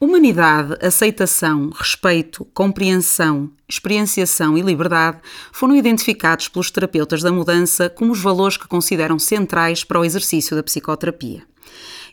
[0.00, 5.18] Humanidade, aceitação, respeito, compreensão, experienciação e liberdade
[5.52, 10.56] foram identificados pelos terapeutas da mudança como os valores que consideram centrais para o exercício
[10.56, 11.42] da psicoterapia.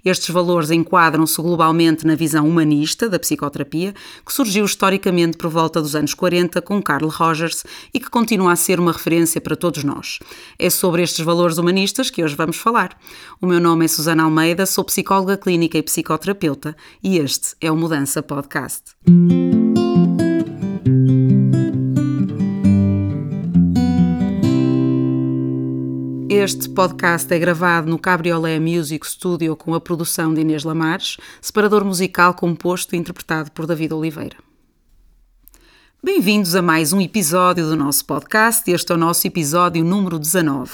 [0.03, 3.93] Estes valores enquadram-se globalmente na visão humanista da psicoterapia,
[4.25, 8.55] que surgiu historicamente por volta dos anos 40 com Carl Rogers e que continua a
[8.55, 10.19] ser uma referência para todos nós.
[10.57, 12.97] É sobre estes valores humanistas que hoje vamos falar.
[13.41, 17.75] O meu nome é Susana Almeida, sou psicóloga clínica e psicoterapeuta e este é o
[17.75, 18.81] Mudança Podcast.
[26.43, 31.85] Este podcast é gravado no Cabriolé Music Studio com a produção de Inês Lamares, separador
[31.85, 34.37] musical composto e interpretado por David Oliveira.
[36.03, 38.71] Bem-vindos a mais um episódio do nosso podcast.
[38.71, 40.71] Este é o nosso episódio número 19.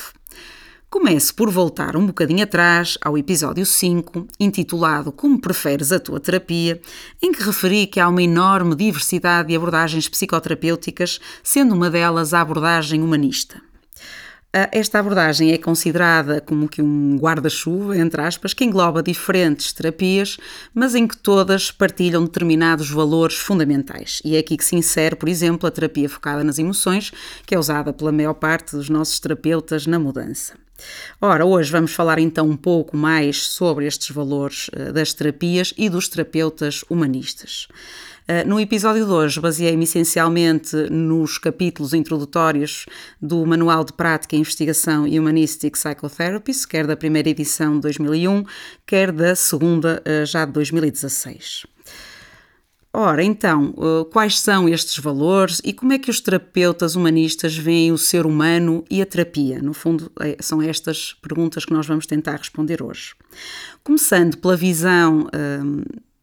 [0.90, 6.80] Começo por voltar um bocadinho atrás ao episódio 5, intitulado Como Preferes a Tua Terapia,
[7.22, 12.40] em que referi que há uma enorme diversidade de abordagens psicoterapêuticas, sendo uma delas a
[12.40, 13.67] abordagem humanista.
[14.60, 20.40] Ah, esta abordagem é considerada como que um guarda-chuva, entre aspas, que engloba diferentes terapias,
[20.74, 24.20] mas em que todas partilham determinados valores fundamentais.
[24.26, 27.12] E é aqui que se insere, por exemplo, a terapia focada nas emoções,
[27.46, 30.56] que é usada pela maior parte dos nossos terapeutas na mudança.
[31.20, 35.90] Ora, hoje vamos falar então um pouco mais sobre estes valores ah, das terapias e
[35.90, 37.68] dos terapeutas humanistas.
[38.28, 42.86] Eh, no episódio de hoje, baseei-me essencialmente nos capítulos introdutórios
[43.22, 48.44] do Manual de Prática e Investigação Humanistic Psychotherapies, quer da primeira edição de 2001,
[48.86, 51.66] quer da segunda, eh, já de 2016.
[53.00, 57.92] Ora, então, eh, quais são estes valores e como é que os terapeutas humanistas veem
[57.92, 59.62] o ser humano e a terapia?
[59.62, 63.14] No fundo, são estas perguntas que nós vamos tentar responder hoje.
[63.84, 65.28] Começando pela visão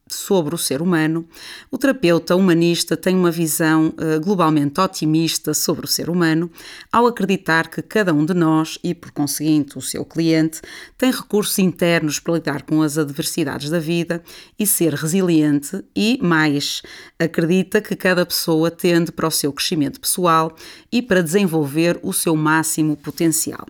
[0.07, 1.27] sobre o ser humano,
[1.71, 6.51] o terapeuta humanista tem uma visão uh, globalmente otimista sobre o ser humano,
[6.93, 10.61] ao acreditar que cada um de nós, e por conseguinte o seu cliente,
[10.99, 14.23] tem recursos internos para lidar com as adversidades da vida
[14.59, 16.83] e ser resiliente, e mais,
[17.19, 20.55] acredita que cada pessoa tende para o seu crescimento pessoal
[20.93, 23.67] e para desenvolver o seu máximo potencial.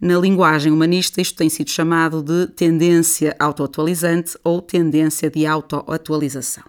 [0.00, 5.46] Na linguagem humanista, isto tem sido chamado de tendência autoatualizante ou tendência de
[5.76, 6.64] autoatualização.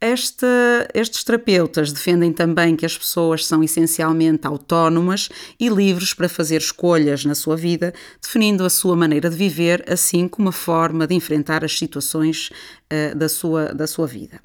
[0.00, 6.60] Esta, estes terapeutas defendem também que as pessoas são essencialmente autónomas e livres para fazer
[6.60, 11.14] escolhas na sua vida, definindo a sua maneira de viver, assim como a forma de
[11.14, 12.50] enfrentar as situações
[12.92, 14.40] uh, da, sua, da sua vida.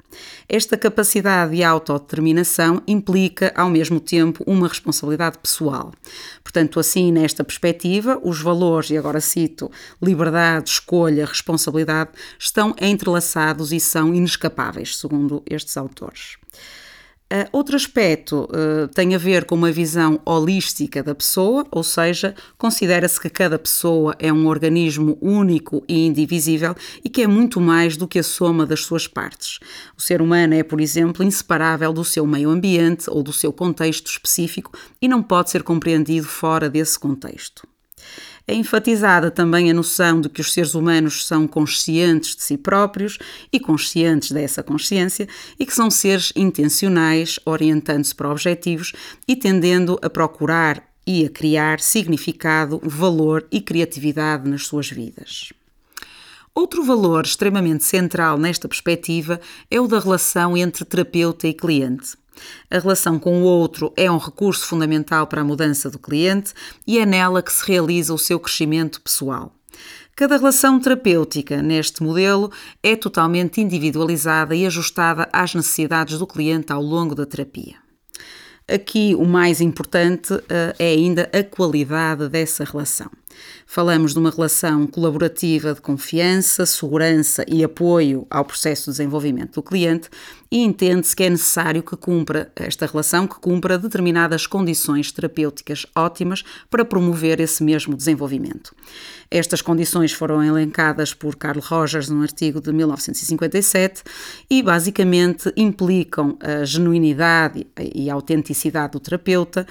[0.48, 5.92] Esta capacidade de autodeterminação implica, ao mesmo tempo, uma responsabilidade pessoal.
[6.42, 9.70] Portanto, assim, nesta perspectiva, os valores, e agora cito,
[10.02, 16.36] liberdade, escolha, responsabilidade, estão entrelaçados e são inescapáveis, segundo estes autores.
[17.32, 22.34] Uh, outro aspecto uh, tem a ver com uma visão holística da pessoa, ou seja,
[22.58, 26.74] considera-se que cada pessoa é um organismo único e indivisível
[27.04, 29.60] e que é muito mais do que a soma das suas partes.
[29.96, 34.08] O ser humano é, por exemplo, inseparável do seu meio ambiente ou do seu contexto
[34.08, 37.62] específico e não pode ser compreendido fora desse contexto.
[38.50, 43.16] É enfatizada também a noção de que os seres humanos são conscientes de si próprios
[43.52, 48.92] e conscientes dessa consciência e que são seres intencionais, orientando-se para objetivos
[49.28, 55.52] e tendendo a procurar e a criar significado, valor e criatividade nas suas vidas.
[56.52, 59.40] Outro valor extremamente central nesta perspectiva
[59.70, 62.18] é o da relação entre terapeuta e cliente.
[62.70, 66.52] A relação com o outro é um recurso fundamental para a mudança do cliente
[66.86, 69.54] e é nela que se realiza o seu crescimento pessoal.
[70.16, 72.52] Cada relação terapêutica neste modelo
[72.82, 77.76] é totalmente individualizada e ajustada às necessidades do cliente ao longo da terapia.
[78.68, 80.40] Aqui o mais importante uh,
[80.78, 83.10] é ainda a qualidade dessa relação.
[83.66, 89.62] Falamos de uma relação colaborativa de confiança, segurança e apoio ao processo de desenvolvimento do
[89.62, 90.08] cliente
[90.50, 96.42] e entende-se que é necessário que cumpra esta relação, que cumpra determinadas condições terapêuticas ótimas
[96.68, 98.74] para promover esse mesmo desenvolvimento.
[99.30, 104.02] Estas condições foram elencadas por Carl Rogers num artigo de 1957
[104.50, 107.64] e basicamente implicam a genuinidade
[107.94, 109.64] e a autenticidade do terapeuta,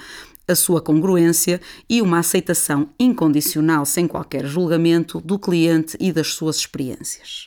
[0.46, 6.56] a sua congruência e uma aceitação incondicional, sem qualquer julgamento, do cliente e das suas
[6.56, 7.46] experiências.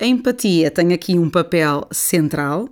[0.00, 2.68] A empatia tem aqui um papel central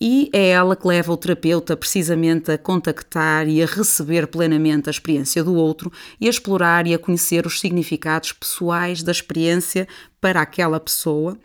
[0.00, 4.90] e é ela que leva o terapeuta precisamente a contactar e a receber plenamente a
[4.90, 9.86] experiência do outro e a explorar e a conhecer os significados pessoais da experiência
[10.20, 11.38] para aquela pessoa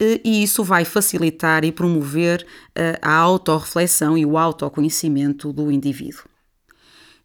[0.00, 6.24] e isso vai facilitar e promover eh, a autorreflexão e o autoconhecimento do indivíduo.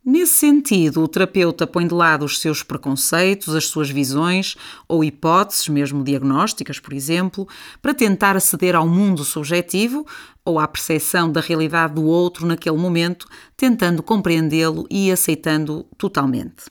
[0.06, 5.70] Nesse sentido, o terapeuta põe de lado os seus preconceitos, as suas visões ou hipóteses,
[5.70, 7.48] mesmo diagnósticas, por exemplo,
[7.82, 10.06] para tentar aceder ao mundo subjetivo
[10.44, 16.66] ou à percepção da realidade do outro naquele momento, tentando compreendê-lo e aceitando totalmente.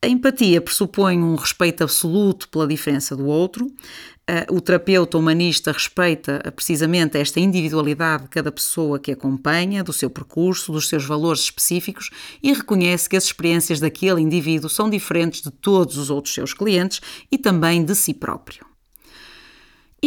[0.00, 4.15] A empatia pressupõe um respeito absoluto pela diferença do outro, eh,
[4.50, 10.10] o terapeuta humanista respeita eh, precisamente esta individualidade de cada pessoa que acompanha, do seu
[10.10, 12.10] percurso, dos seus valores específicos
[12.42, 17.00] e reconhece que as experiências daquele indivíduo são diferentes de todos os outros seus clientes
[17.30, 18.65] e também de si próprio.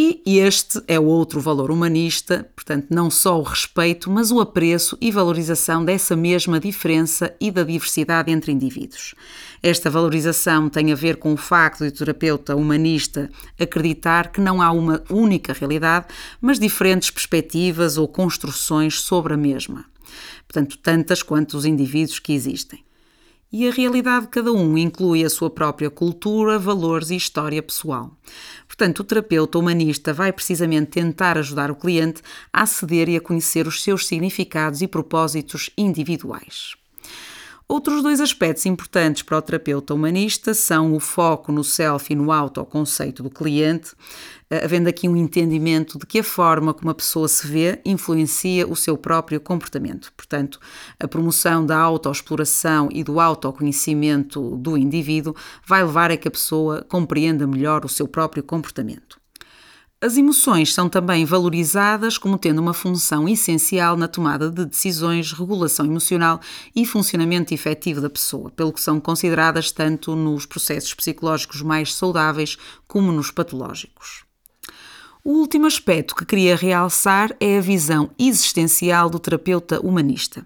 [0.02, 4.98] E este é o outro valor humanista, portanto, não só o respeito, mas o apreço
[5.02, 9.14] e valorização dessa mesma diferença e da diversidade entre indivíduos.
[9.62, 13.30] Esta valorização tem a ver com o facto de o terapeuta humanista
[13.60, 16.06] acreditar que não há uma única realidade,
[16.40, 19.84] mas diferentes perspectivas ou construções sobre a mesma.
[20.48, 22.86] Portanto, tantas quanto os indivíduos que existem.
[23.52, 28.16] E a realidade de cada um inclui a sua própria cultura, valores e história pessoal.
[28.68, 32.22] Portanto, o terapeuta humanista vai precisamente tentar ajudar o cliente
[32.54, 36.76] a aceder e a conhecer os seus significados e propósitos individuais.
[37.72, 42.32] Outros dois aspectos importantes para o terapeuta humanista são o foco no self e no
[42.32, 43.92] autoconceito do cliente,
[44.50, 48.68] eh, havendo aqui um entendimento de que a forma como a pessoa se vê influencia
[48.68, 50.12] o seu próprio comportamento.
[50.18, 50.60] Portanto,
[51.00, 56.84] a promoção da autoexploração e do autoconhecimento do indivíduo vai levar a que a pessoa
[56.90, 59.20] compreenda melhor o seu próprio comportamento.
[60.02, 65.86] As emoções são também valorizadas como tendo uma função essencial na tomada de decisões, regulação
[65.86, 66.40] emocional
[66.74, 72.58] e funcionamento efetivo da pessoa, pelo que são consideradas tanto nos processos psicológicos mais saudáveis
[72.88, 74.24] como nos patológicos.
[75.22, 80.46] O último aspecto que queria realçar é a visão existencial do terapeuta humanista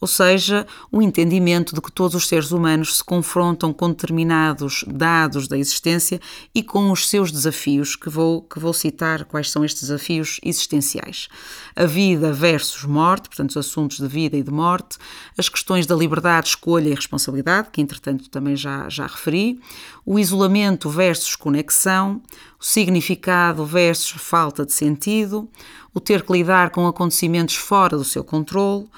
[0.00, 5.48] ou seja, o entendimento de que todos os seres humanos se confrontam com determinados dados
[5.48, 6.20] da existência
[6.54, 11.28] e com os seus desafios, que vou, que vou citar quais são estes desafios existenciais.
[11.74, 14.98] A vida versus morte, portanto, os assuntos de vida e de morte,
[15.36, 19.60] as questões da liberdade, escolha e responsabilidade, que entretanto também já, já referi,
[20.06, 22.22] o isolamento versus conexão,
[22.60, 25.48] o significado versus falta de sentido,
[25.92, 28.88] o ter que lidar com acontecimentos fora do seu controle,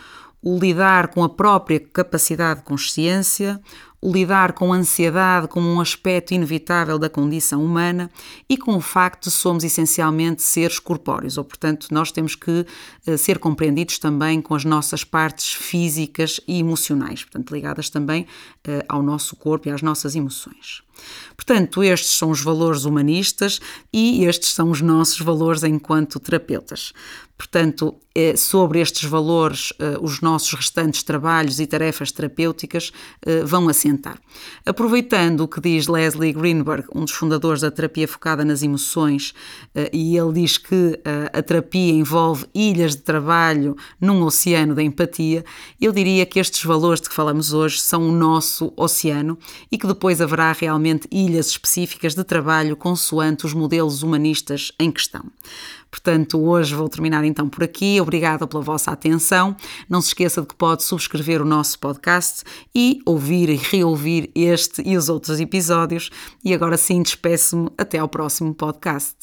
[0.42, 3.60] o lidar com a própria capacidade de consciência,
[4.00, 8.10] o lidar com a ansiedade como um aspecto inevitável da condição humana
[8.48, 12.64] e com o facto de somos essencialmente seres corpóreos, ou portanto nós temos que
[13.06, 18.82] uh, ser compreendidos também com as nossas partes físicas e emocionais, portanto ligadas também uh,
[18.88, 20.82] ao nosso corpo e às nossas emoções.
[21.36, 23.60] Portanto, estes são os valores humanistas
[23.92, 26.92] e estes são os nossos valores enquanto terapeutas.
[27.40, 32.92] Portanto, é sobre estes valores, eh, os nossos restantes trabalhos e tarefas terapêuticas
[33.24, 34.18] eh, vão assentar.
[34.66, 39.32] Aproveitando o que diz Leslie Greenberg, um dos fundadores da terapia focada nas emoções,
[39.74, 41.00] eh, e ele diz que
[41.32, 45.44] a terapia envolve ilhas de trabalho num oceano da empatia,
[45.80, 49.38] eu diria que estes valores de que falamos hoje são o nosso oceano
[49.70, 55.24] e que depois haverá realmente ilhas específicas de trabalho consoante os modelos humanistas em questão.
[55.90, 58.00] Portanto, hoje vou terminar então por aqui.
[58.00, 59.56] Obrigada pela vossa atenção.
[59.88, 62.44] Não se esqueça de que pode subscrever o nosso podcast
[62.74, 66.10] e ouvir e reouvir este e os outros episódios.
[66.44, 69.16] E agora sim, despeço-me até ao próximo podcast.